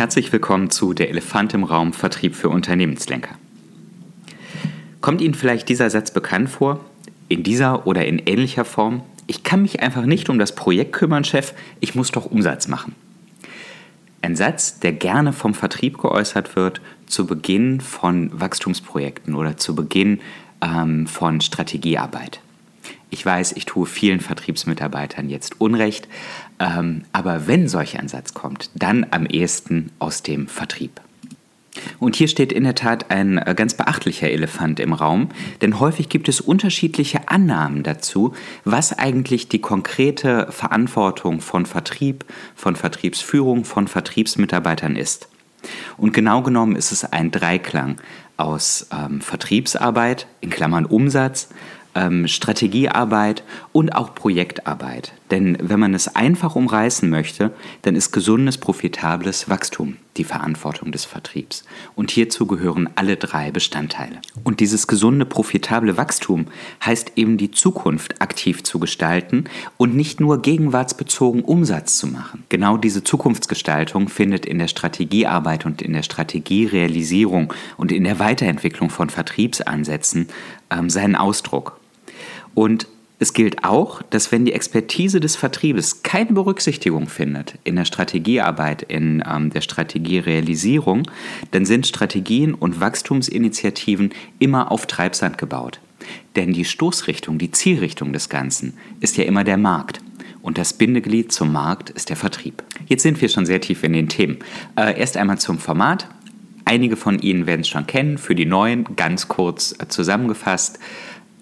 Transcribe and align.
Herzlich 0.00 0.32
willkommen 0.32 0.70
zu 0.70 0.94
Der 0.94 1.10
Elefant 1.10 1.52
im 1.52 1.62
Raum 1.62 1.92
Vertrieb 1.92 2.34
für 2.34 2.48
Unternehmenslenker. 2.48 3.34
Kommt 5.02 5.20
Ihnen 5.20 5.34
vielleicht 5.34 5.68
dieser 5.68 5.90
Satz 5.90 6.10
bekannt 6.10 6.48
vor? 6.48 6.80
In 7.28 7.42
dieser 7.42 7.86
oder 7.86 8.06
in 8.06 8.18
ähnlicher 8.18 8.64
Form? 8.64 9.02
Ich 9.26 9.42
kann 9.42 9.60
mich 9.60 9.80
einfach 9.80 10.06
nicht 10.06 10.30
um 10.30 10.38
das 10.38 10.54
Projekt 10.54 10.94
kümmern, 10.94 11.24
Chef, 11.24 11.52
ich 11.80 11.94
muss 11.94 12.12
doch 12.12 12.24
Umsatz 12.24 12.66
machen. 12.66 12.94
Ein 14.22 14.36
Satz, 14.36 14.80
der 14.80 14.94
gerne 14.94 15.34
vom 15.34 15.52
Vertrieb 15.52 15.98
geäußert 15.98 16.56
wird 16.56 16.80
zu 17.04 17.26
Beginn 17.26 17.82
von 17.82 18.30
Wachstumsprojekten 18.32 19.34
oder 19.34 19.58
zu 19.58 19.74
Beginn 19.74 20.20
ähm, 20.62 21.06
von 21.08 21.42
Strategiearbeit. 21.42 22.40
Ich 23.10 23.26
weiß, 23.26 23.52
ich 23.52 23.66
tue 23.66 23.86
vielen 23.86 24.20
Vertriebsmitarbeitern 24.20 25.28
jetzt 25.28 25.60
Unrecht, 25.60 26.08
ähm, 26.60 27.02
aber 27.12 27.48
wenn 27.48 27.68
solch 27.68 27.98
ein 27.98 28.08
Satz 28.08 28.34
kommt, 28.34 28.70
dann 28.74 29.06
am 29.10 29.26
ehesten 29.26 29.90
aus 29.98 30.22
dem 30.22 30.46
Vertrieb. 30.46 31.00
Und 31.98 32.16
hier 32.16 32.28
steht 32.28 32.52
in 32.52 32.64
der 32.64 32.74
Tat 32.74 33.10
ein 33.10 33.38
äh, 33.38 33.54
ganz 33.56 33.74
beachtlicher 33.74 34.30
Elefant 34.30 34.78
im 34.80 34.92
Raum, 34.92 35.30
denn 35.62 35.80
häufig 35.80 36.08
gibt 36.08 36.28
es 36.28 36.40
unterschiedliche 36.40 37.28
Annahmen 37.28 37.82
dazu, 37.82 38.34
was 38.64 38.98
eigentlich 38.98 39.48
die 39.48 39.60
konkrete 39.60 40.48
Verantwortung 40.50 41.40
von 41.40 41.66
Vertrieb, 41.66 42.24
von 42.54 42.76
Vertriebsführung, 42.76 43.64
von 43.64 43.88
Vertriebsmitarbeitern 43.88 44.96
ist. 44.96 45.28
Und 45.96 46.12
genau 46.12 46.42
genommen 46.42 46.76
ist 46.76 46.92
es 46.92 47.04
ein 47.04 47.30
Dreiklang 47.30 47.96
aus 48.36 48.88
ähm, 48.92 49.20
Vertriebsarbeit, 49.20 50.26
in 50.40 50.50
Klammern 50.50 50.86
Umsatz, 50.86 51.48
ähm, 51.94 52.26
Strategiearbeit 52.26 53.44
und 53.72 53.94
auch 53.94 54.14
Projektarbeit. 54.14 55.12
Denn 55.30 55.56
wenn 55.60 55.78
man 55.78 55.94
es 55.94 56.14
einfach 56.16 56.56
umreißen 56.56 57.08
möchte, 57.08 57.52
dann 57.82 57.94
ist 57.94 58.12
gesundes, 58.12 58.58
profitables 58.58 59.48
Wachstum 59.48 59.96
die 60.16 60.24
Verantwortung 60.24 60.92
des 60.92 61.04
Vertriebs. 61.04 61.64
Und 61.94 62.10
hierzu 62.10 62.46
gehören 62.46 62.90
alle 62.96 63.16
drei 63.16 63.50
Bestandteile. 63.50 64.20
Und 64.42 64.60
dieses 64.60 64.86
gesunde, 64.86 65.24
profitable 65.24 65.96
Wachstum 65.96 66.46
heißt 66.84 67.12
eben 67.16 67.38
die 67.38 67.52
Zukunft 67.52 68.20
aktiv 68.20 68.62
zu 68.64 68.80
gestalten 68.80 69.44
und 69.76 69.94
nicht 69.94 70.20
nur 70.20 70.42
gegenwartsbezogen 70.42 71.42
Umsatz 71.42 71.96
zu 71.96 72.08
machen. 72.08 72.44
Genau 72.48 72.76
diese 72.76 73.04
Zukunftsgestaltung 73.04 74.08
findet 74.08 74.46
in 74.46 74.58
der 74.58 74.68
Strategiearbeit 74.68 75.64
und 75.64 75.80
in 75.80 75.92
der 75.92 76.02
Strategierealisierung 76.02 77.52
und 77.76 77.92
in 77.92 78.04
der 78.04 78.18
Weiterentwicklung 78.18 78.90
von 78.90 79.10
Vertriebsansätzen 79.10 80.28
ähm, 80.70 80.90
seinen 80.90 81.14
Ausdruck. 81.16 81.78
Und 82.54 82.88
es 83.22 83.34
gilt 83.34 83.64
auch, 83.64 84.00
dass 84.08 84.32
wenn 84.32 84.46
die 84.46 84.54
Expertise 84.54 85.20
des 85.20 85.36
Vertriebes 85.36 86.02
keine 86.02 86.32
Berücksichtigung 86.32 87.06
findet 87.06 87.58
in 87.64 87.76
der 87.76 87.84
Strategiearbeit, 87.84 88.82
in 88.82 89.22
ähm, 89.30 89.50
der 89.50 89.60
Strategierealisierung, 89.60 91.02
dann 91.50 91.66
sind 91.66 91.86
Strategien 91.86 92.54
und 92.54 92.80
Wachstumsinitiativen 92.80 94.12
immer 94.38 94.72
auf 94.72 94.86
Treibsand 94.86 95.36
gebaut. 95.36 95.80
Denn 96.34 96.54
die 96.54 96.64
Stoßrichtung, 96.64 97.36
die 97.36 97.50
Zielrichtung 97.50 98.14
des 98.14 98.30
Ganzen 98.30 98.78
ist 99.00 99.18
ja 99.18 99.24
immer 99.24 99.44
der 99.44 99.58
Markt. 99.58 100.00
Und 100.40 100.56
das 100.56 100.72
Bindeglied 100.72 101.30
zum 101.30 101.52
Markt 101.52 101.90
ist 101.90 102.08
der 102.08 102.16
Vertrieb. 102.16 102.62
Jetzt 102.86 103.02
sind 103.02 103.20
wir 103.20 103.28
schon 103.28 103.44
sehr 103.44 103.60
tief 103.60 103.84
in 103.84 103.92
den 103.92 104.08
Themen. 104.08 104.38
Äh, 104.76 104.98
erst 104.98 105.18
einmal 105.18 105.38
zum 105.38 105.58
Format. 105.58 106.08
Einige 106.64 106.96
von 106.96 107.18
Ihnen 107.18 107.46
werden 107.46 107.60
es 107.60 107.68
schon 107.68 107.86
kennen. 107.86 108.16
Für 108.16 108.34
die 108.34 108.46
Neuen 108.46 108.96
ganz 108.96 109.28
kurz 109.28 109.74
äh, 109.78 109.88
zusammengefasst. 109.88 110.78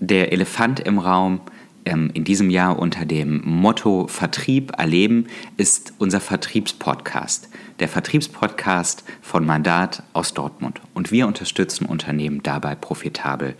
Der 0.00 0.32
Elefant 0.32 0.80
im 0.80 0.98
Raum 0.98 1.40
ähm, 1.88 2.10
in 2.14 2.24
diesem 2.24 2.50
Jahr 2.50 2.78
unter 2.78 3.04
dem 3.04 3.42
Motto 3.44 4.06
Vertrieb 4.06 4.72
erleben 4.78 5.26
ist 5.56 5.94
unser 5.98 6.20
Vertriebspodcast. 6.20 7.48
Der 7.80 7.88
Vertriebspodcast 7.88 9.04
von 9.22 9.46
Mandat 9.46 10.02
aus 10.12 10.34
Dortmund. 10.34 10.80
Und 10.94 11.10
wir 11.10 11.26
unterstützen 11.26 11.86
Unternehmen 11.86 12.42
dabei, 12.42 12.74
profitabel 12.74 13.54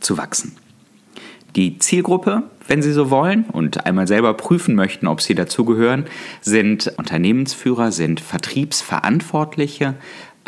zu 0.00 0.18
wachsen. 0.18 0.56
Die 1.56 1.78
Zielgruppe, 1.78 2.42
wenn 2.66 2.82
Sie 2.82 2.92
so 2.92 3.10
wollen 3.10 3.44
und 3.44 3.86
einmal 3.86 4.06
selber 4.06 4.34
prüfen 4.34 4.74
möchten, 4.74 5.06
ob 5.06 5.22
Sie 5.22 5.34
dazugehören, 5.34 6.04
sind 6.42 6.92
Unternehmensführer, 6.98 7.90
sind 7.90 8.20
Vertriebsverantwortliche, 8.20 9.94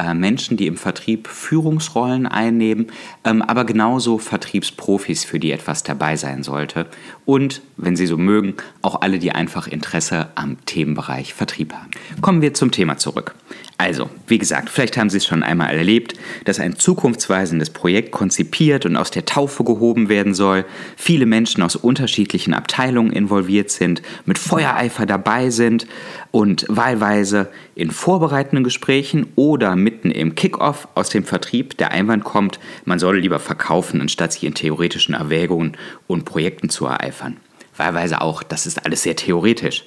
äh, 0.01 0.15
Menschen, 0.15 0.57
die 0.57 0.67
im 0.67 0.77
Vertrieb 0.77 1.29
Führungsrollen 1.29 2.27
einnehmen, 2.27 2.87
ähm, 3.25 3.43
aber 3.43 3.65
genauso 3.65 4.19
Vertriebsprofis, 4.19 5.25
für 5.25 5.39
die 5.39 5.53
etwas 5.53 5.83
dabei 5.83 6.17
sein 6.17 6.43
sollte. 6.43 6.87
Und, 7.27 7.61
wenn 7.77 7.97
Sie 7.97 8.07
so 8.07 8.17
mögen, 8.17 8.55
auch 8.83 9.03
alle, 9.03 9.19
die 9.19 9.33
einfach 9.33 9.67
Interesse 9.67 10.29
am 10.35 10.57
Themenbereich 10.65 11.35
Vertrieb 11.35 11.75
haben. 11.75 11.91
Kommen 12.21 12.41
wir 12.41 12.55
zum 12.55 12.71
Thema 12.71 12.97
zurück. 12.97 13.35
Also, 13.81 14.11
wie 14.27 14.37
gesagt, 14.37 14.69
vielleicht 14.69 14.99
haben 14.99 15.09
Sie 15.09 15.17
es 15.17 15.25
schon 15.25 15.43
einmal 15.43 15.75
erlebt, 15.75 16.13
dass 16.45 16.61
ein 16.61 16.77
zukunftsweisendes 16.77 17.71
Projekt 17.71 18.11
konzipiert 18.11 18.85
und 18.85 18.95
aus 18.95 19.11
der 19.11 19.25
Taufe 19.25 19.65
gehoben 19.65 20.11
werden 20.11 20.35
soll, 20.35 20.67
viele 20.99 21.25
Menschen 21.25 21.63
aus 21.63 21.77
unterschiedlichen 21.77 22.53
Abteilungen 22.53 23.11
involviert 23.11 23.71
sind, 23.71 24.03
mit 24.27 24.37
Feuereifer 24.37 25.07
dabei 25.07 25.49
sind 25.49 25.87
und 26.31 26.67
wahlweise 26.69 27.49
in 27.75 27.91
vorbereitenden 27.91 28.65
Gesprächen 28.65 29.29
oder 29.35 29.77
mitten 29.77 30.11
im 30.11 30.35
Kickoff 30.35 30.87
aus 30.95 31.09
dem 31.09 31.25
Vertrieb 31.25 31.79
der 31.79 31.91
Einwand 31.91 32.23
kommt, 32.23 32.61
man 32.85 32.99
solle 32.99 33.21
lieber 33.21 33.39
verkaufen, 33.39 34.03
anstatt 34.03 34.35
sich 34.35 34.45
in 34.45 34.53
theoretischen 34.53 35.15
Erwägungen 35.15 35.79
und 36.07 36.27
Projekten 36.27 36.69
zu 36.69 36.85
ereifern. 36.85 37.39
Wahlweise 37.79 38.21
auch, 38.21 38.43
das 38.43 38.67
ist 38.67 38.85
alles 38.85 39.05
sehr 39.05 39.17
theoretisch. 39.17 39.85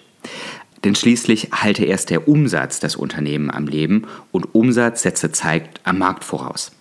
Denn 0.84 0.96
schließlich 0.96 1.50
halte 1.54 1.86
erst 1.86 2.10
der 2.10 2.28
Umsatz 2.28 2.80
das 2.80 2.96
Unternehmen 2.96 3.50
am 3.50 3.68
Leben 3.68 4.04
und 4.32 4.54
Umsatz 4.54 5.04
setze 5.04 5.32
zeigt 5.32 5.80
am 5.86 5.98
Markt 5.98 6.24
voraus. 6.24 6.72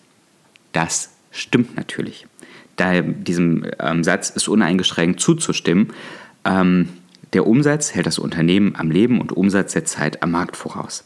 Das 0.73 1.11
stimmt 1.31 1.77
natürlich. 1.77 2.27
Daher 2.77 3.03
diesem 3.03 3.65
ähm, 3.79 4.03
Satz 4.03 4.31
ist 4.31 4.49
uneingeschränkt 4.49 5.21
zuzustimmen. 5.21 5.93
Ähm, 6.45 6.89
der 7.33 7.47
Umsatz 7.47 7.95
hält 7.95 8.07
das 8.07 8.19
Unternehmen 8.19 8.75
am 8.77 8.91
Leben 8.91 9.21
und 9.21 9.33
Umsatz 9.33 9.73
setzt 9.73 9.95
Zeit 9.95 10.23
am 10.23 10.33
Markt 10.33 10.57
voraus. 10.57 11.05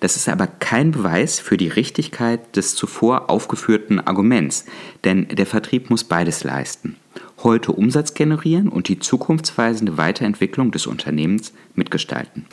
Das 0.00 0.16
ist 0.16 0.28
aber 0.28 0.46
kein 0.46 0.92
Beweis 0.92 1.40
für 1.40 1.56
die 1.56 1.68
Richtigkeit 1.68 2.56
des 2.56 2.76
zuvor 2.76 3.30
aufgeführten 3.30 4.00
Arguments, 4.00 4.64
denn 5.04 5.26
der 5.28 5.46
Vertrieb 5.46 5.90
muss 5.90 6.04
beides 6.04 6.44
leisten 6.44 6.96
heute 7.42 7.72
Umsatz 7.72 8.14
generieren 8.14 8.68
und 8.68 8.88
die 8.88 8.98
zukunftsweisende 8.98 9.96
Weiterentwicklung 9.96 10.70
des 10.70 10.86
Unternehmens 10.86 11.52
mitgestalten. 11.74 12.46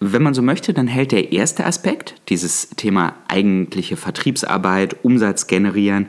Wenn 0.00 0.22
man 0.22 0.34
so 0.34 0.42
möchte, 0.42 0.74
dann 0.74 0.88
hält 0.88 1.12
der 1.12 1.32
erste 1.32 1.64
Aspekt, 1.64 2.16
dieses 2.28 2.70
Thema 2.70 3.14
eigentliche 3.28 3.96
Vertriebsarbeit, 3.96 4.96
Umsatz 5.04 5.46
generieren, 5.46 6.08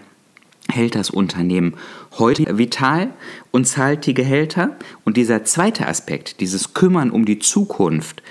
hält 0.68 0.96
das 0.96 1.10
Unternehmen 1.10 1.76
heute 2.18 2.58
vital 2.58 3.10
und 3.52 3.68
zahlt 3.68 4.06
die 4.06 4.14
Gehälter. 4.14 4.78
Und 5.04 5.18
dieser 5.18 5.44
zweite 5.44 5.88
Aspekt, 5.88 6.40
dieses 6.40 6.74
Kümmern 6.74 7.12
um 7.12 7.26
die 7.26 7.40
Zukunft, 7.40 8.24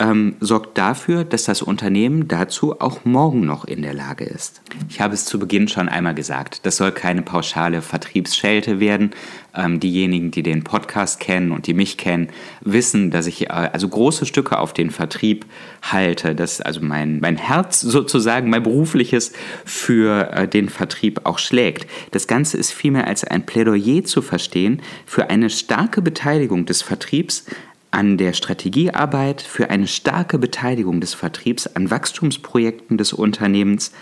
ähm, 0.00 0.36
sorgt 0.40 0.78
dafür, 0.78 1.24
dass 1.24 1.44
das 1.44 1.60
Unternehmen 1.60 2.26
dazu 2.26 2.80
auch 2.80 3.04
morgen 3.04 3.42
noch 3.42 3.66
in 3.66 3.82
der 3.82 3.92
Lage 3.92 4.24
ist. 4.24 4.62
Ich 4.88 5.00
habe 5.00 5.14
es 5.14 5.26
zu 5.26 5.38
Beginn 5.38 5.68
schon 5.68 5.88
einmal 5.88 6.14
gesagt, 6.14 6.64
das 6.64 6.78
soll 6.78 6.90
keine 6.90 7.22
pauschale 7.22 7.82
Vertriebsschelte 7.82 8.80
werden. 8.80 9.10
Ähm, 9.52 9.80
diejenigen, 9.80 10.30
die 10.30 10.44
den 10.44 10.62
Podcast 10.62 11.18
kennen 11.18 11.50
und 11.50 11.66
die 11.66 11.74
mich 11.74 11.98
kennen, 11.98 12.28
wissen, 12.60 13.10
dass 13.10 13.26
ich 13.26 13.46
äh, 13.46 13.70
also 13.72 13.88
große 13.88 14.24
Stücke 14.24 14.56
auf 14.56 14.72
den 14.72 14.90
Vertrieb 14.90 15.44
halte, 15.82 16.36
dass 16.36 16.60
also 16.60 16.80
mein, 16.80 17.18
mein 17.18 17.36
Herz 17.36 17.80
sozusagen, 17.80 18.48
mein 18.48 18.62
berufliches 18.62 19.32
für 19.64 20.32
äh, 20.32 20.48
den 20.48 20.68
Vertrieb 20.68 21.22
auch 21.24 21.40
schlägt. 21.40 21.90
Das 22.12 22.28
Ganze 22.28 22.58
ist 22.58 22.72
vielmehr 22.72 23.08
als 23.08 23.24
ein 23.24 23.44
Plädoyer 23.44 24.04
zu 24.04 24.22
verstehen 24.22 24.82
für 25.04 25.30
eine 25.30 25.50
starke 25.50 26.00
Beteiligung 26.00 26.64
des 26.64 26.82
Vertriebs 26.82 27.44
an 27.90 28.16
der 28.16 28.32
Strategiearbeit 28.32 29.42
für 29.42 29.70
eine 29.70 29.86
starke 29.86 30.38
Beteiligung 30.38 31.00
des 31.00 31.14
Vertriebs 31.14 31.66
an 31.66 31.90
Wachstumsprojekten 31.90 32.98
des 32.98 33.12
Unternehmens 33.12 33.92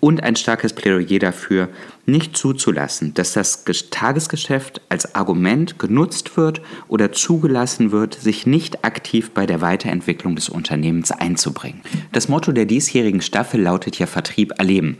und 0.00 0.22
ein 0.22 0.36
starkes 0.36 0.72
Plädoyer 0.72 1.18
dafür, 1.18 1.68
nicht 2.06 2.36
zuzulassen, 2.36 3.14
dass 3.14 3.32
das 3.32 3.64
Tagesgeschäft 3.90 4.80
als 4.88 5.14
Argument 5.14 5.78
genutzt 5.78 6.36
wird 6.36 6.60
oder 6.88 7.12
zugelassen 7.12 7.92
wird, 7.92 8.14
sich 8.14 8.46
nicht 8.46 8.84
aktiv 8.84 9.30
bei 9.30 9.46
der 9.46 9.60
Weiterentwicklung 9.60 10.34
des 10.34 10.48
Unternehmens 10.48 11.12
einzubringen. 11.12 11.82
Das 12.10 12.28
Motto 12.28 12.50
der 12.50 12.66
diesjährigen 12.66 13.20
Staffel 13.20 13.60
lautet 13.62 13.98
ja 13.98 14.06
Vertrieb 14.06 14.52
erleben. 14.58 14.98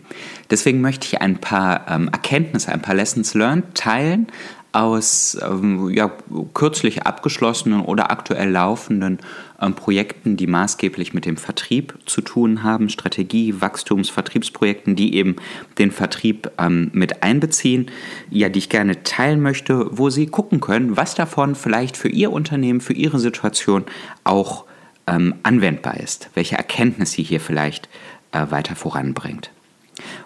Deswegen 0.50 0.81
möchte 0.81 1.06
ich 1.06 1.21
ein 1.21 1.38
paar 1.38 1.87
ähm, 1.88 2.09
Erkenntnisse, 2.09 2.71
ein 2.71 2.83
paar 2.83 2.95
Lessons 2.95 3.35
learned 3.35 3.75
teilen 3.75 4.29
aus 4.73 5.39
ähm, 5.43 5.91
ja, 5.91 6.11
kürzlich 6.55 7.03
abgeschlossenen 7.03 7.81
oder 7.81 8.11
aktuell 8.11 8.51
laufenden 8.51 9.19
ähm, 9.61 9.75
Projekten, 9.75 10.37
die 10.37 10.47
maßgeblich 10.47 11.13
mit 11.13 11.27
dem 11.27 11.37
Vertrieb 11.37 11.99
zu 12.07 12.23
tun 12.23 12.63
haben, 12.63 12.89
Strategie, 12.89 13.61
Wachstums, 13.61 14.09
Vertriebsprojekten, 14.09 14.97
die 14.97 15.15
eben 15.15 15.37
den 15.79 15.91
Vertrieb 15.91 16.51
ähm, 16.59 16.91
mit 16.95 17.23
einbeziehen, 17.23 17.91
ja, 18.31 18.49
die 18.49 18.61
ich 18.61 18.71
gerne 18.71 19.03
teilen 19.03 19.43
möchte, 19.43 19.87
wo 19.91 20.09
Sie 20.09 20.27
gucken 20.27 20.61
können, 20.61 20.97
was 20.97 21.15
davon 21.15 21.55
vielleicht 21.55 21.97
für 21.97 22.09
Ihr 22.09 22.33
Unternehmen, 22.33 22.81
für 22.81 22.95
Ihre 22.95 23.19
Situation 23.19 23.85
auch 24.25 24.65
ähm, 25.07 25.35
anwendbar 25.43 25.99
ist, 25.99 26.31
welche 26.35 26.57
Erkenntnis 26.57 27.13
sie 27.13 27.23
hier 27.23 27.41
vielleicht 27.41 27.89
äh, 28.33 28.47
weiter 28.51 28.77
voranbringt. 28.77 29.51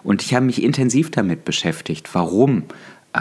Und 0.03 0.23
ich 0.23 0.33
habe 0.33 0.45
mich 0.45 0.63
intensiv 0.63 1.11
damit 1.11 1.45
beschäftigt, 1.45 2.13
warum 2.13 2.63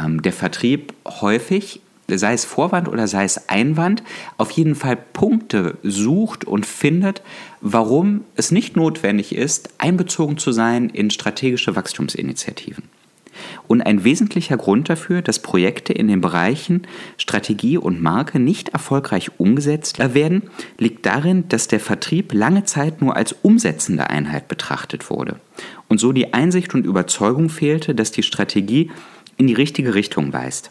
ähm, 0.05 0.23
der 0.23 0.33
Vertrieb 0.33 0.95
häufig, 1.07 1.81
sei 2.09 2.33
es 2.33 2.45
Vorwand 2.45 2.89
oder 2.89 3.09
sei 3.09 3.25
es 3.25 3.49
Einwand, 3.49 4.03
auf 4.39 4.51
jeden 4.53 4.75
Fall 4.75 4.97
Punkte 4.97 5.77
sucht 5.83 6.45
und 6.45 6.67
findet, 6.67 7.23
warum 7.61 8.23
es 8.37 8.51
nicht 8.51 8.77
notwendig 8.77 9.35
ist, 9.35 9.71
einbezogen 9.79 10.39
zu 10.39 10.53
sein 10.53 10.89
in 10.91 11.11
strategische 11.11 11.75
Wachstumsinitiativen. 11.75 12.85
Und 13.67 13.83
ein 13.83 14.03
wesentlicher 14.03 14.57
Grund 14.57 14.89
dafür, 14.89 15.21
dass 15.21 15.41
Projekte 15.41 15.93
in 15.93 16.09
den 16.09 16.23
Bereichen 16.23 16.87
Strategie 17.19 17.77
und 17.77 18.01
Marke 18.01 18.39
nicht 18.39 18.71
erfolgreich 18.71 19.33
umgesetzt 19.39 19.99
werden, 19.99 20.45
liegt 20.79 21.05
darin, 21.05 21.47
dass 21.49 21.69
der 21.69 21.81
Vertrieb 21.81 22.33
lange 22.33 22.65
Zeit 22.65 23.03
nur 23.03 23.15
als 23.15 23.35
umsetzende 23.43 24.09
Einheit 24.09 24.49
betrachtet 24.49 25.11
wurde 25.11 25.39
und 25.89 25.99
so 25.99 26.13
die 26.13 26.35
Einsicht 26.35 26.75
und 26.75 26.85
Überzeugung 26.87 27.49
fehlte, 27.49 27.95
dass 27.95 28.11
die 28.11 28.23
Strategie 28.23 28.91
in 29.37 29.47
die 29.47 29.55
richtige 29.55 29.95
Richtung 29.95 30.33
weist. 30.33 30.71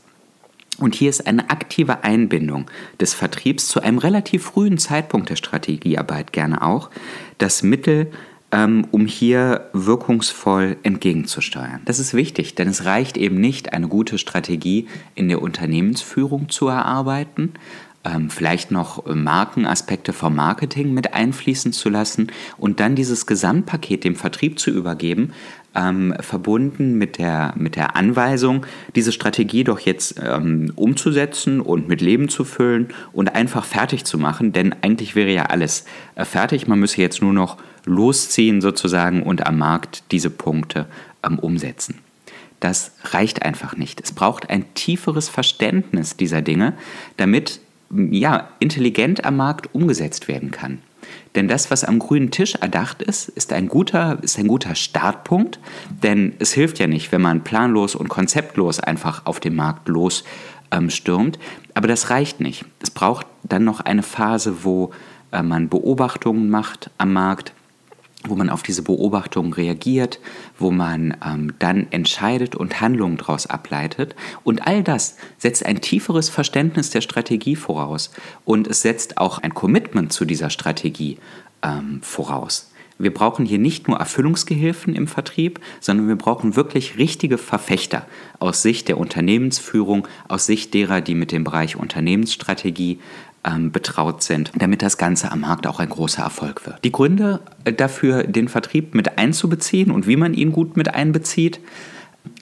Und 0.77 0.93
hier 0.95 1.09
ist 1.09 1.25
eine 1.25 1.49
aktive 1.49 2.03
Einbindung 2.03 2.69
des 2.99 3.13
Vertriebs 3.13 3.67
zu 3.67 3.81
einem 3.81 3.97
relativ 3.97 4.43
frühen 4.43 4.77
Zeitpunkt 4.77 5.29
der 5.29 5.37
Strategiearbeit 5.37 6.33
gerne 6.33 6.61
auch 6.61 6.89
das 7.37 7.63
Mittel, 7.63 8.11
ähm, 8.51 8.85
um 8.91 9.05
hier 9.05 9.69
wirkungsvoll 9.73 10.77
entgegenzusteuern. 10.83 11.81
Das 11.85 11.99
ist 11.99 12.13
wichtig, 12.13 12.55
denn 12.55 12.67
es 12.67 12.85
reicht 12.85 13.17
eben 13.17 13.39
nicht, 13.39 13.73
eine 13.73 13.87
gute 13.87 14.17
Strategie 14.17 14.87
in 15.15 15.29
der 15.29 15.41
Unternehmensführung 15.41 16.49
zu 16.49 16.67
erarbeiten, 16.67 17.53
ähm, 18.03 18.29
vielleicht 18.29 18.69
noch 18.69 19.05
Markenaspekte 19.05 20.13
vom 20.13 20.35
Marketing 20.35 20.93
mit 20.93 21.13
einfließen 21.13 21.73
zu 21.73 21.89
lassen 21.89 22.31
und 22.57 22.79
dann 22.79 22.95
dieses 22.95 23.25
Gesamtpaket 23.25 24.03
dem 24.03 24.15
Vertrieb 24.15 24.59
zu 24.59 24.71
übergeben, 24.71 25.33
ähm, 25.75 26.15
verbunden 26.19 26.97
mit 26.97 27.17
der, 27.17 27.53
mit 27.57 27.75
der 27.75 27.95
Anweisung, 27.95 28.65
diese 28.95 29.11
Strategie 29.11 29.63
doch 29.63 29.79
jetzt 29.79 30.19
ähm, 30.23 30.71
umzusetzen 30.75 31.61
und 31.61 31.87
mit 31.87 32.01
Leben 32.01 32.29
zu 32.29 32.43
füllen 32.43 32.89
und 33.13 33.35
einfach 33.35 33.65
fertig 33.65 34.05
zu 34.05 34.17
machen, 34.17 34.53
denn 34.53 34.75
eigentlich 34.81 35.15
wäre 35.15 35.31
ja 35.31 35.43
alles 35.43 35.85
äh, 36.15 36.25
fertig, 36.25 36.67
man 36.67 36.79
müsse 36.79 37.01
jetzt 37.01 37.21
nur 37.21 37.33
noch 37.33 37.57
losziehen 37.85 38.61
sozusagen 38.61 39.23
und 39.23 39.45
am 39.45 39.57
Markt 39.57 40.03
diese 40.11 40.29
Punkte 40.29 40.87
ähm, 41.25 41.39
umsetzen. 41.39 41.99
Das 42.59 42.93
reicht 43.03 43.43
einfach 43.43 43.75
nicht. 43.75 44.01
Es 44.01 44.11
braucht 44.11 44.49
ein 44.49 44.73
tieferes 44.73 45.29
Verständnis 45.29 46.17
dieser 46.17 46.41
Dinge, 46.41 46.73
damit 47.17 47.59
ja, 47.91 48.49
intelligent 48.59 49.25
am 49.25 49.37
Markt 49.37 49.73
umgesetzt 49.73 50.27
werden 50.27 50.51
kann. 50.51 50.79
Denn 51.35 51.47
das, 51.47 51.69
was 51.69 51.83
am 51.83 51.99
grünen 51.99 52.31
Tisch 52.31 52.55
erdacht 52.55 53.01
ist, 53.01 53.29
ist 53.29 53.51
ein 53.51 53.67
guter, 53.67 54.19
ist 54.21 54.39
ein 54.39 54.47
guter 54.47 54.75
Startpunkt. 54.75 55.59
Denn 56.01 56.33
es 56.39 56.53
hilft 56.53 56.79
ja 56.79 56.87
nicht, 56.87 57.11
wenn 57.11 57.21
man 57.21 57.43
planlos 57.43 57.95
und 57.95 58.07
konzeptlos 58.07 58.79
einfach 58.79 59.25
auf 59.25 59.39
den 59.39 59.55
Markt 59.55 59.87
losstürmt. 59.87 61.35
Ähm, 61.37 61.41
Aber 61.73 61.87
das 61.87 62.09
reicht 62.09 62.39
nicht. 62.39 62.65
Es 62.81 62.89
braucht 62.89 63.27
dann 63.43 63.63
noch 63.65 63.81
eine 63.81 64.03
Phase, 64.03 64.63
wo 64.63 64.91
äh, 65.31 65.43
man 65.43 65.69
Beobachtungen 65.69 66.49
macht 66.49 66.89
am 66.97 67.13
Markt, 67.13 67.53
wo 68.27 68.35
man 68.35 68.49
auf 68.49 68.63
diese 68.63 68.81
Beobachtungen 68.81 69.53
reagiert, 69.53 70.19
wo 70.57 70.71
man 70.71 71.17
ähm, 71.25 71.53
dann 71.59 71.87
entscheidet 71.91 72.55
und 72.55 72.81
Handlungen 72.81 73.17
daraus 73.17 73.47
ableitet. 73.47 74.15
Und 74.43 74.65
all 74.67 74.83
das 74.83 75.17
setzt 75.37 75.65
ein 75.65 75.81
tieferes 75.81 76.29
Verständnis 76.29 76.89
der 76.89 77.01
Strategie 77.01 77.55
voraus 77.55 78.11
und 78.43 78.67
es 78.67 78.81
setzt 78.81 79.17
auch 79.17 79.39
ein 79.39 79.53
Commitment 79.53 80.11
zu 80.13 80.25
dieser 80.25 80.49
Strategie 80.49 81.17
ähm, 81.63 81.99
voraus. 82.01 82.71
Wir 82.97 83.13
brauchen 83.13 83.45
hier 83.45 83.57
nicht 83.59 83.89
nur 83.89 83.97
Erfüllungsgehilfen 83.97 84.95
im 84.95 85.07
Vertrieb, 85.07 85.59
sondern 85.81 86.07
wir 86.07 86.15
brauchen 86.15 86.55
wirklich 86.55 86.97
richtige 86.97 87.37
Verfechter 87.37 88.07
aus 88.39 88.61
Sicht 88.61 88.87
der 88.87 88.97
Unternehmensführung, 88.97 90.07
aus 90.29 90.45
Sicht 90.45 90.73
derer, 90.73 91.01
die 91.01 91.15
mit 91.15 91.33
dem 91.33 91.43
Bereich 91.43 91.75
Unternehmensstrategie 91.75 92.99
ähm, 93.45 93.71
betraut 93.71 94.23
sind, 94.23 94.51
damit 94.55 94.81
das 94.81 94.97
Ganze 94.97 95.31
am 95.31 95.41
Markt 95.41 95.67
auch 95.67 95.79
ein 95.79 95.89
großer 95.89 96.23
Erfolg 96.23 96.65
wird. 96.65 96.83
Die 96.83 96.91
Gründe 96.91 97.41
äh, 97.63 97.73
dafür, 97.73 98.23
den 98.23 98.47
Vertrieb 98.47 98.95
mit 98.95 99.17
einzubeziehen 99.17 99.91
und 99.91 100.07
wie 100.07 100.15
man 100.15 100.33
ihn 100.33 100.51
gut 100.51 100.75
mit 100.77 100.93
einbezieht, 100.93 101.59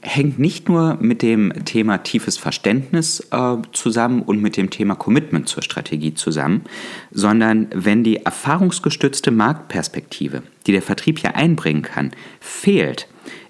hängt 0.01 0.39
nicht 0.39 0.69
nur 0.69 0.97
mit 1.01 1.21
dem 1.21 1.65
Thema 1.65 1.99
tiefes 1.99 2.37
Verständnis 2.37 3.19
äh, 3.31 3.57
zusammen 3.71 4.21
und 4.21 4.41
mit 4.41 4.57
dem 4.57 4.69
Thema 4.69 4.95
Commitment 4.95 5.47
zur 5.47 5.63
Strategie 5.63 6.13
zusammen, 6.13 6.63
sondern 7.11 7.67
wenn 7.73 8.03
die 8.03 8.17
erfahrungsgestützte 8.17 9.31
Marktperspektive, 9.31 10.43
die 10.67 10.71
der 10.71 10.81
Vertrieb 10.81 11.19
hier 11.19 11.35
einbringen 11.35 11.81
kann, 11.81 12.11
fehlt, 12.39 13.07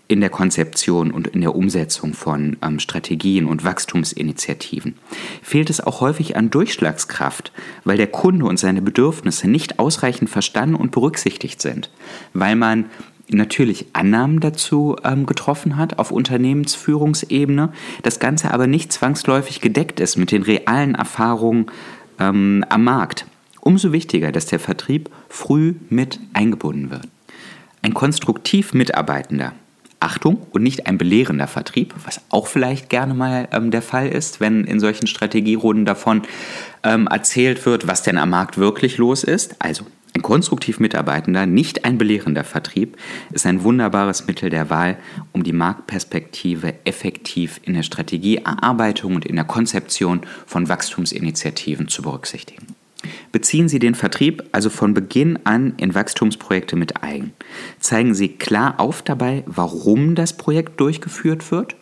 in 0.08 0.20
der 0.20 0.30
Konzeption 0.30 1.12
und 1.12 1.28
in 1.28 1.42
der 1.42 1.56
Umsetzung 1.56 2.14
von 2.14 2.58
ähm, 2.62 2.80
Strategien 2.80 3.46
und 3.46 3.64
Wachstumsinitiativen. 3.64 4.96
Fehlt 5.42 5.70
es 5.70 5.80
auch 5.82 6.02
häufig 6.02 6.36
an 6.36 6.50
Durchschlagskraft, 6.50 7.52
weil 7.84 7.98
der 7.98 8.08
Kunde 8.08 8.46
und 8.46 8.60
seine 8.60 8.82
Bedürfnisse 8.82 9.50
nicht 9.50 9.80
ausreichend 9.80 10.30
verstanden 10.30 10.76
und 10.76 10.92
berücksichtigt 10.92 11.62
sind, 11.62 11.90
weil 12.34 12.56
man 12.56 12.86
natürlich 13.30 13.88
Annahmen 13.94 14.42
dazu 14.42 14.98
ähm, 15.04 15.26
getroffen 15.26 15.78
hat 15.78 15.98
auf 15.98 16.12
Unternehmensführungsebene, 16.12 17.72
das 18.04 18.20
Ganze 18.20 18.52
aber 18.52 18.68
nicht 18.68 18.92
zwangsläufig 18.92 19.62
gedeckt 19.62 20.02
ist 20.02 20.18
mit 20.18 20.32
den 20.32 20.44
realen 20.44 20.96
Erfahrungen 20.96 21.68
ähm, 22.20 22.66
am 22.68 22.84
Markt. 22.84 23.26
Umso 23.62 23.94
wichtiger, 23.94 24.34
dass 24.34 24.46
der 24.48 24.60
Vertrieb 24.60 25.10
früh 25.30 25.76
mit 25.90 26.20
eingebunden 26.34 26.92
wird. 26.92 27.08
Ein 27.82 27.94
konstruktiv 27.94 28.74
Mitarbeitender 28.74 29.54
Achtung 30.04 30.46
und 30.52 30.64
nicht 30.64 30.88
ein 30.88 30.98
belehrender 30.98 31.48
Vertrieb, 31.48 31.94
was 32.06 32.22
auch 32.30 32.48
vielleicht 32.48 32.90
gerne 32.90 33.14
mal 33.14 33.48
ähm, 33.52 33.72
der 33.72 33.82
Fall 33.82 34.08
ist, 34.08 34.40
wenn 34.40 34.66
in 34.66 34.80
solchen 34.80 35.08
Strategierunden 35.08 35.86
davon 35.86 36.24
ähm, 36.84 37.08
erzählt 37.08 37.66
wird, 37.66 37.88
was 37.88 38.04
denn 38.04 38.18
am 38.18 38.30
Markt 38.30 38.58
wirklich 38.58 38.98
los 38.98 39.24
ist. 39.24 39.56
Also 39.60 39.86
ein 40.16 40.22
konstruktiv 40.22 40.80
Mitarbeitender, 40.80 41.46
nicht 41.46 41.86
ein 41.86 41.98
belehrender 41.98 42.44
Vertrieb, 42.44 42.98
ist 43.32 43.48
ein 43.48 43.64
wunderbares 43.64 44.28
Mittel 44.28 44.52
der 44.52 44.70
Wahl, 44.70 44.98
um 45.32 45.44
die 45.44 45.54
Marktperspektive 45.54 46.76
effektiv 46.86 47.60
in 47.64 47.74
der 47.74 47.84
Strategieerarbeitung 47.84 49.16
und 49.16 49.26
in 49.26 49.38
der 49.38 49.46
Konzeption 49.46 50.22
von 50.46 50.70
Wachstumsinitiativen 50.70 51.88
zu 51.88 52.04
berücksichtigen. 52.04 52.76
Beziehen 53.32 53.68
Sie 53.68 53.80
den 53.80 53.96
Vertrieb 53.96 54.44
also 54.52 54.70
von 54.70 54.94
Beginn 54.94 55.40
an 55.44 55.74
in 55.78 55.96
Wachstumsprojekte 55.96 56.76
mit 56.76 57.04
ein. 57.04 57.34
Zeigen 57.80 58.14
Sie 58.14 58.30
klar 58.30 58.80
auf 58.80 59.02
dabei, 59.02 59.44
warum 59.46 60.16
das 60.16 60.34
Projekt 60.34 60.80
durchgeführt 60.80 61.52
wird. 61.52 61.76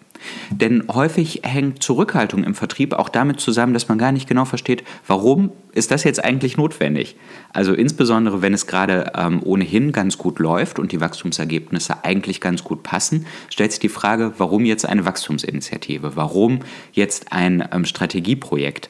Denn 0.49 0.83
häufig 0.91 1.41
hängt 1.43 1.81
Zurückhaltung 1.81 2.43
im 2.43 2.55
Vertrieb 2.55 2.93
auch 2.93 3.09
damit 3.09 3.39
zusammen, 3.39 3.73
dass 3.73 3.87
man 3.87 3.97
gar 3.97 4.11
nicht 4.11 4.27
genau 4.27 4.45
versteht, 4.45 4.83
warum 5.07 5.51
ist 5.73 5.91
das 5.91 6.03
jetzt 6.03 6.23
eigentlich 6.23 6.57
notwendig. 6.57 7.15
Also 7.53 7.73
insbesondere, 7.73 8.41
wenn 8.41 8.53
es 8.53 8.67
gerade 8.67 9.13
ähm, 9.15 9.41
ohnehin 9.43 9.91
ganz 9.91 10.17
gut 10.17 10.39
läuft 10.39 10.79
und 10.79 10.91
die 10.91 11.01
Wachstumsergebnisse 11.01 12.03
eigentlich 12.03 12.41
ganz 12.41 12.63
gut 12.63 12.83
passen, 12.83 13.25
stellt 13.49 13.71
sich 13.71 13.79
die 13.79 13.89
Frage, 13.89 14.33
warum 14.37 14.65
jetzt 14.65 14.85
eine 14.85 15.05
Wachstumsinitiative, 15.05 16.15
warum 16.15 16.59
jetzt 16.91 17.31
ein 17.31 17.67
ähm, 17.71 17.85
Strategieprojekt 17.85 18.89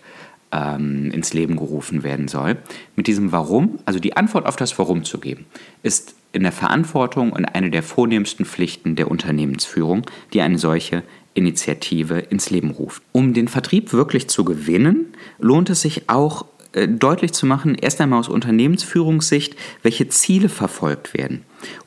ähm, 0.52 1.12
ins 1.12 1.34
Leben 1.34 1.56
gerufen 1.56 2.04
werden 2.04 2.28
soll. 2.28 2.58
Mit 2.96 3.08
diesem 3.08 3.32
Warum, 3.32 3.80
also 3.86 4.00
die 4.00 4.18
Antwort 4.18 4.46
auf 4.46 4.56
das 4.56 4.78
Warum 4.78 5.04
zu 5.04 5.20
geben, 5.20 5.46
ist 5.84 6.16
in 6.34 6.44
der 6.44 6.52
Verantwortung 6.52 7.34
und 7.34 7.46
eine 7.46 7.70
der 7.70 7.84
vornehmsten 7.84 8.46
Pflichten 8.46 8.96
der 8.96 9.12
Unternehmensführung, 9.12 10.04
die 10.34 10.42
eine 10.42 10.58
solche 10.58 11.04
Initiative 11.34 12.20
ins 12.20 12.50
Leben 12.50 12.72
ruft. 12.72 13.02
Um 13.12 13.34
den 13.34 13.48
Vertrieb 13.48 13.94
wirklich 13.94 14.28
zu 14.28 14.44
gewinnen, 14.44 15.14
lohnt 15.40 15.70
es 15.70 15.82
sich 15.82 16.10
auch 16.10 16.46
äh, 16.74 16.88
deutlich 16.88 17.34
zu 17.34 17.46
machen, 17.46 17.76
erst 17.76 18.00
einmal 18.00 18.20
aus 18.20 18.30
Unternehmensführungssicht, 18.30 19.56
welche 19.84 20.08
Ziele 20.08 20.50
verfolgt 20.50 21.14
werden 21.14 21.44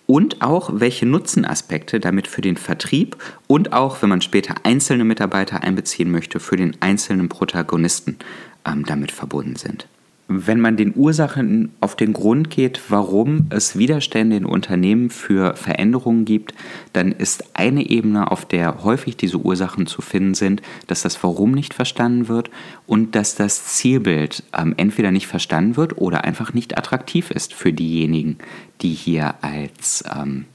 und 0.07 0.43
auch 0.43 0.71
welche 0.75 1.07
Nutzenaspekte 1.07 2.01
damit 2.01 2.27
für 2.27 2.43
den 2.43 2.57
Vertrieb 2.57 3.17
und 3.47 3.73
auch, 3.73 4.03
wenn 4.03 4.11
man 4.11 4.21
später 4.21 4.55
einzelne 4.65 5.05
Mitarbeiter 5.05 5.63
einbeziehen 5.63 6.11
möchte, 6.11 6.39
für 6.39 6.57
den 6.57 6.77
einzelnen 6.81 7.29
Protagonisten 7.29 8.19
ähm, 8.67 8.85
damit 8.85 9.13
verbunden 9.13 9.57
sind. 9.57 9.87
Wenn 10.27 10.59
man 10.59 10.79
den 10.79 10.95
Ursachen 10.97 11.73
auf 11.81 11.97
den 11.97 12.15
Grund 12.15 12.49
geht, 12.49 12.81
warum 12.89 13.47
es 13.51 13.77
Widerstände 13.77 14.37
in 14.37 14.47
Unternehmen 14.47 15.11
für 15.11 15.55
Veränderungen 15.55 16.25
gibt, 16.25 16.55
dann 16.95 17.13
ist 17.13 17.45
eine 17.53 17.87
Ebene, 17.91 18.31
auf 18.31 18.47
der 18.47 18.85
häufig 18.85 19.19
diese 19.19 19.37
Ursachen 19.37 19.87
zu 19.87 20.01
finden 20.01 20.33
sind, 20.33 20.63
dass 20.87 21.03
das 21.03 21.23
Warum 21.23 21.53
nicht 21.53 21.75
verstanden 21.75 22.29
wird 22.29 22.51
und 22.87 23.15
dass 23.15 23.35
das 23.35 23.67
Zielbild 23.67 24.45
ähm, 24.57 24.73
entweder 24.79 25.11
nicht 25.11 25.27
verstanden 25.27 25.77
wird 25.77 25.99
oder 25.99 26.25
einfach 26.25 26.55
nicht 26.55 26.79
attraktiv 26.79 27.31
ist 27.31 27.53
für 27.53 27.75
diejenigen, 27.75 28.39
die 28.81 28.95
hier 28.95 29.35
als 29.43 30.05
ähm, 30.11 30.47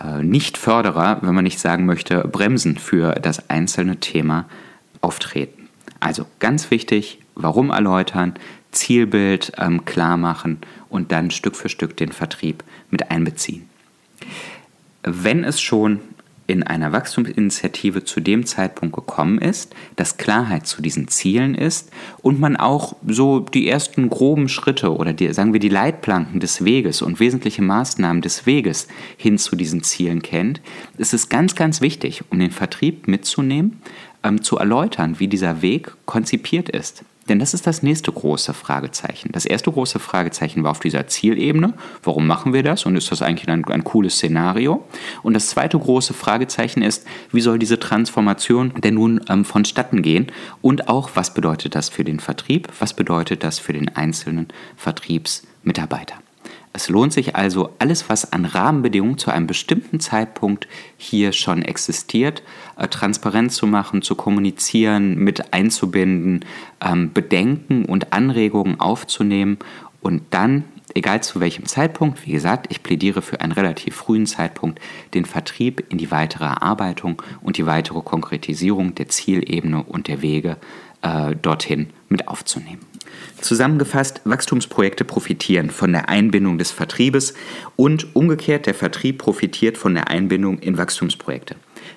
äh, 0.00 0.22
Nicht-Förderer, 0.22 1.18
wenn 1.22 1.34
man 1.34 1.44
nicht 1.44 1.58
sagen 1.58 1.84
möchte, 1.84 2.28
Bremsen 2.28 2.76
für 2.76 3.14
das 3.14 3.50
einzelne 3.50 3.96
Thema 3.96 4.44
auftreten. 5.00 5.57
Also 6.00 6.26
ganz 6.38 6.70
wichtig, 6.70 7.20
warum 7.34 7.70
erläutern, 7.70 8.34
Zielbild 8.70 9.52
ähm, 9.58 9.84
klar 9.84 10.16
machen 10.16 10.58
und 10.88 11.12
dann 11.12 11.30
Stück 11.30 11.56
für 11.56 11.68
Stück 11.68 11.96
den 11.96 12.12
Vertrieb 12.12 12.62
mit 12.90 13.10
einbeziehen. 13.10 13.68
Wenn 15.02 15.44
es 15.44 15.60
schon 15.60 16.00
in 16.48 16.62
einer 16.62 16.92
Wachstumsinitiative 16.92 18.04
zu 18.04 18.20
dem 18.20 18.46
Zeitpunkt 18.46 18.96
gekommen 18.96 19.38
ist, 19.38 19.74
dass 19.96 20.16
Klarheit 20.16 20.66
zu 20.66 20.80
diesen 20.80 21.06
Zielen 21.06 21.54
ist 21.54 21.90
und 22.22 22.40
man 22.40 22.56
auch 22.56 22.96
so 23.06 23.40
die 23.40 23.68
ersten 23.68 24.08
groben 24.08 24.48
Schritte 24.48 24.96
oder 24.96 25.12
die, 25.12 25.30
sagen 25.34 25.52
wir 25.52 25.60
die 25.60 25.68
Leitplanken 25.68 26.40
des 26.40 26.64
Weges 26.64 27.02
und 27.02 27.20
wesentliche 27.20 27.60
Maßnahmen 27.60 28.22
des 28.22 28.46
Weges 28.46 28.88
hin 29.18 29.36
zu 29.36 29.56
diesen 29.56 29.82
Zielen 29.82 30.22
kennt, 30.22 30.62
ist 30.96 31.12
es 31.12 31.28
ganz, 31.28 31.54
ganz 31.54 31.82
wichtig, 31.82 32.24
um 32.30 32.38
den 32.38 32.50
Vertrieb 32.50 33.08
mitzunehmen, 33.08 33.82
ähm, 34.22 34.42
zu 34.42 34.58
erläutern, 34.58 35.18
wie 35.18 35.28
dieser 35.28 35.62
Weg 35.62 35.92
konzipiert 36.06 36.68
ist. 36.68 37.04
Denn 37.28 37.38
das 37.38 37.52
ist 37.52 37.66
das 37.66 37.82
nächste 37.82 38.10
große 38.10 38.54
Fragezeichen. 38.54 39.30
Das 39.32 39.44
erste 39.44 39.70
große 39.70 39.98
Fragezeichen 39.98 40.64
war 40.64 40.70
auf 40.70 40.80
dieser 40.80 41.06
Zielebene. 41.08 41.74
Warum 42.02 42.26
machen 42.26 42.52
wir 42.52 42.62
das? 42.62 42.86
Und 42.86 42.96
ist 42.96 43.12
das 43.12 43.22
eigentlich 43.22 43.48
ein, 43.48 43.64
ein 43.66 43.84
cooles 43.84 44.14
Szenario? 44.14 44.84
Und 45.22 45.34
das 45.34 45.48
zweite 45.48 45.78
große 45.78 46.14
Fragezeichen 46.14 46.82
ist, 46.82 47.06
wie 47.30 47.42
soll 47.42 47.58
diese 47.58 47.78
Transformation 47.78 48.72
denn 48.82 48.94
nun 48.94 49.20
ähm, 49.28 49.44
vonstatten 49.44 50.02
gehen? 50.02 50.28
Und 50.62 50.88
auch, 50.88 51.10
was 51.14 51.34
bedeutet 51.34 51.74
das 51.74 51.90
für 51.90 52.04
den 52.04 52.20
Vertrieb? 52.20 52.68
Was 52.78 52.94
bedeutet 52.94 53.44
das 53.44 53.58
für 53.58 53.74
den 53.74 53.94
einzelnen 53.94 54.48
Vertriebsmitarbeiter? 54.76 56.14
Es 56.78 56.88
lohnt 56.88 57.12
sich 57.12 57.34
also, 57.34 57.70
alles, 57.80 58.08
was 58.08 58.32
an 58.32 58.44
Rahmenbedingungen 58.44 59.18
zu 59.18 59.32
einem 59.32 59.48
bestimmten 59.48 59.98
Zeitpunkt 59.98 60.68
hier 60.96 61.32
schon 61.32 61.62
existiert, 61.62 62.44
äh, 62.76 62.86
transparent 62.86 63.50
zu 63.50 63.66
machen, 63.66 64.00
zu 64.00 64.14
kommunizieren, 64.14 65.16
mit 65.16 65.52
einzubinden, 65.52 66.44
ähm, 66.80 67.12
Bedenken 67.12 67.84
und 67.84 68.12
Anregungen 68.12 68.78
aufzunehmen 68.78 69.58
und 70.02 70.22
dann, 70.30 70.62
egal 70.94 71.20
zu 71.20 71.40
welchem 71.40 71.66
Zeitpunkt, 71.66 72.24
wie 72.24 72.30
gesagt, 72.30 72.68
ich 72.70 72.84
plädiere 72.84 73.22
für 73.22 73.40
einen 73.40 73.50
relativ 73.50 73.96
frühen 73.96 74.26
Zeitpunkt, 74.26 74.78
den 75.14 75.24
Vertrieb 75.24 75.84
in 75.88 75.98
die 75.98 76.12
weitere 76.12 76.44
Erarbeitung 76.44 77.20
und 77.40 77.56
die 77.56 77.66
weitere 77.66 78.02
Konkretisierung 78.02 78.94
der 78.94 79.08
Zielebene 79.08 79.82
und 79.82 80.06
der 80.06 80.22
Wege 80.22 80.58
äh, 81.02 81.34
dorthin 81.34 81.88
mit 82.08 82.28
aufzunehmen. 82.28 82.86
Zusammengefasst, 83.40 84.20
Wachstumsprojekte 84.24 85.04
profitieren 85.04 85.70
von 85.70 85.92
der 85.92 86.08
Einbindung 86.08 86.58
des 86.58 86.70
Vertriebes 86.70 87.34
und 87.76 88.14
umgekehrt 88.16 88.66
der 88.66 88.74
Vertrieb 88.74 89.18
profitiert 89.18 89.78
von 89.78 89.94
der 89.94 90.08
Einbindung 90.08 90.58
in 90.58 90.76
Wachstumsprojekte. 90.76 91.56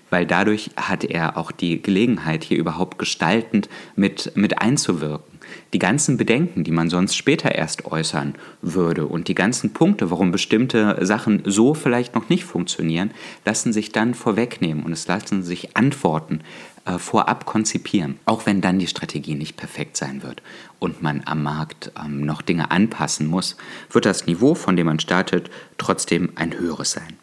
Weil 0.10 0.26
dadurch 0.26 0.72
hat 0.76 1.04
er 1.04 1.38
auch 1.38 1.52
die 1.52 1.82
Gelegenheit, 1.82 2.44
hier 2.44 2.58
überhaupt 2.58 3.00
gestaltend 3.00 3.70
mit, 3.96 4.32
mit 4.36 4.62
einzuwirken. 4.62 5.40
Die 5.74 5.80
ganzen 5.80 6.18
Bedenken, 6.18 6.64
die 6.64 6.72
man 6.72 6.90
sonst 6.90 7.16
später 7.16 7.56
erst 7.56 7.86
äußern 7.86 8.36
würde 8.62 9.06
und 9.06 9.28
die 9.28 9.36
ganzen 9.36 9.74
Punkte, 9.74 10.12
warum 10.12 10.32
bestimmte 10.32 10.98
Sachen 11.02 11.44
so 11.46 11.74
vielleicht 11.74 12.14
noch 12.14 12.30
nicht 12.30 12.44
funktionieren, 12.44 13.12
lassen 13.46 13.74
sich 13.74 13.92
dann 13.92 14.14
vorwegnehmen 14.14 14.84
und 14.84 14.92
es 14.92 15.08
lassen 15.08 15.44
sich 15.44 15.76
Antworten 15.76 16.42
äh, 16.86 16.98
vorab 16.98 17.46
konzipieren, 17.46 18.20
auch 18.26 18.46
wenn 18.46 18.62
dann 18.62 18.80
die 18.80 18.88
Strategie 18.88 19.36
nicht 19.36 19.58
perfekt 19.58 19.98
sein 19.98 20.24
wird 20.24 20.42
und 20.80 21.02
man 21.02 21.22
am 21.26 21.44
Markt 21.44 21.92
ähm, 22.04 22.26
noch 22.26 22.42
Dinge 22.42 22.72
anpassen 22.72 23.28
muss, 23.28 23.56
wird 23.92 24.06
das 24.06 24.26
Niveau, 24.26 24.56
von 24.56 24.76
dem 24.76 24.88
man 24.88 25.00
startet, 25.00 25.50
trotzdem 25.78 26.32
ein 26.36 26.58
höheres 26.58 26.92
sein. 26.92 27.18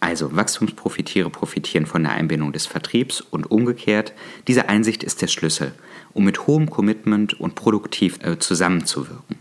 Also 0.00 0.34
Wachstumsprofitiere 0.36 1.30
profitieren 1.30 1.86
von 1.86 2.04
der 2.04 2.12
Einbindung 2.12 2.52
des 2.52 2.66
Vertriebs 2.66 3.20
und 3.20 3.50
umgekehrt. 3.50 4.12
Diese 4.46 4.68
Einsicht 4.68 5.02
ist 5.02 5.22
der 5.22 5.26
Schlüssel, 5.26 5.72
um 6.12 6.24
mit 6.24 6.46
hohem 6.46 6.70
Commitment 6.70 7.38
und 7.40 7.54
produktiv 7.54 8.18
äh, 8.22 8.38
zusammenzuwirken. 8.38 9.37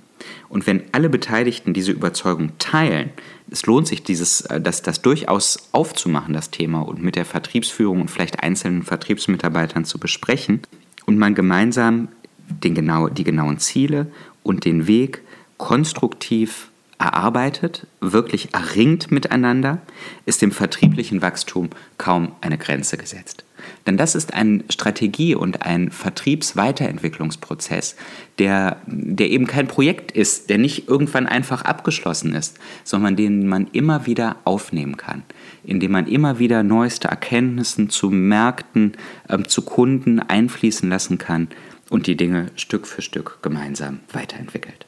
Und 0.50 0.68
wenn 0.68 0.84
alle 0.92 1.10
Beteiligten 1.10 1.74
diese 1.74 1.92
Überzeugung 1.92 2.52
teilen, 2.58 3.12
es 3.50 3.66
lohnt 3.66 3.88
sich, 3.88 4.04
dieses, 4.04 4.42
äh, 4.42 4.62
das, 4.62 4.82
das 4.82 5.02
durchaus 5.02 5.70
aufzumachen, 5.72 6.34
das 6.34 6.52
Thema, 6.52 6.82
und 6.82 7.02
mit 7.02 7.16
der 7.16 7.26
Vertriebsführung 7.26 8.02
und 8.02 8.12
vielleicht 8.12 8.44
einzelnen 8.44 8.84
Vertriebsmitarbeitern 8.84 9.86
zu 9.86 10.00
besprechen 10.00 10.62
und 11.06 11.18
man 11.18 11.36
gemeinsam 11.36 12.10
den 12.50 12.76
genau, 12.76 13.10
die 13.10 13.24
genauen 13.24 13.60
Ziele 13.60 14.08
und 14.44 14.66
den 14.66 14.88
Weg 14.88 15.22
konstruktiv 15.58 16.70
erarbeitet, 17.00 17.86
wirklich 18.00 18.54
erringt 18.54 19.12
miteinander, 19.12 19.82
ist 20.26 20.42
dem 20.42 20.52
vertrieblichen 20.52 21.22
Wachstum 21.22 21.70
kaum 21.98 22.32
eine 22.42 22.58
Grenze 22.58 22.98
gesetzt. 22.98 23.44
Denn 23.86 23.98
das 23.98 24.16
ist 24.16 24.34
ein 24.34 24.64
Strategie- 24.70 25.36
und 25.36 25.64
ein 25.64 25.92
Vertriebsweiterentwicklungsprozess, 25.92 27.96
der, 28.40 28.78
der 28.86 29.30
eben 29.30 29.48
kein 29.48 29.68
Projekt 29.68 30.12
ist, 30.12 30.50
der 30.50 30.58
nicht 30.58 30.88
irgendwann 30.88 31.28
einfach 31.28 31.64
abgeschlossen 31.64 32.34
ist, 32.34 32.58
sondern 32.84 33.16
den 33.16 33.48
man 33.48 33.68
immer 33.72 34.06
wieder 34.06 34.38
aufnehmen 34.44 34.98
kann, 34.98 35.24
indem 35.64 35.92
man 35.92 36.08
immer 36.08 36.40
wieder 36.40 36.64
neueste 36.64 37.08
Erkenntnisse 37.08 37.88
zu 37.88 38.10
Märkten, 38.10 38.94
äh, 39.28 39.42
zu 39.44 39.62
Kunden 39.62 40.20
einfließen 40.20 40.90
lassen 40.90 41.18
kann 41.18 41.48
und 41.90 42.08
die 42.08 42.18
Dinge 42.18 42.48
Stück 42.56 42.88
für 42.88 43.02
Stück 43.02 43.40
gemeinsam 43.42 44.00
weiterentwickelt. 44.12 44.86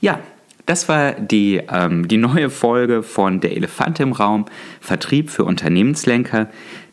Ja, 0.00 0.20
das 0.66 0.88
war 0.88 1.12
die, 1.12 1.60
ähm, 1.70 2.06
die 2.06 2.18
neue 2.18 2.48
Folge 2.48 3.02
von 3.02 3.40
Der 3.40 3.56
Elefant 3.56 3.98
im 4.00 4.12
Raum, 4.12 4.46
Vertrieb 4.80 5.30
für 5.30 5.44
Unternehmenslenker. 5.44 6.48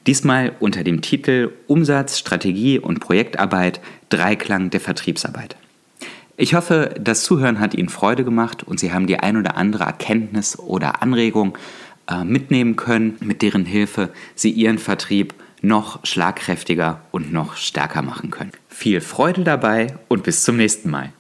Diesmal 0.10 0.54
unter 0.60 0.84
dem 0.84 1.02
Titel 1.02 1.52
Umsatz, 1.68 2.18
Strategie 2.18 2.80
und 2.80 3.00
Projektarbeit, 3.00 3.80
Dreiklang 4.10 4.72
der 4.72 4.80
Vertriebsarbeit. 4.80 5.56
Ich 6.36 6.56
hoffe, 6.56 6.96
das 7.00 7.22
Zuhören 7.22 7.60
hat 7.60 7.76
Ihnen 7.76 7.90
Freude 7.90 8.24
gemacht 8.24 8.64
und 8.64 8.80
Sie 8.80 8.92
haben 8.92 9.06
die 9.06 9.20
ein 9.20 9.38
oder 9.38 9.56
andere 9.56 9.84
Erkenntnis 9.84 10.58
oder 10.58 11.04
Anregung 11.04 11.56
äh, 12.10 12.24
mitnehmen 12.24 12.76
können, 12.76 13.18
mit 13.20 13.44
deren 13.44 13.66
Hilfe 13.66 14.10
Sie 14.34 14.50
Ihren 14.50 14.80
Vertrieb 14.80 15.36
noch 15.62 16.04
schlagkräftiger 16.04 17.02
und 17.12 17.32
noch 17.32 17.56
stärker 17.56 18.02
machen 18.02 18.32
können. 18.32 18.50
Viel 18.68 19.02
Freude 19.02 19.44
dabei 19.44 19.94
und 20.08 20.24
bis 20.24 20.44
zum 20.44 20.58
nächsten 20.58 20.90
Mal. 20.90 21.14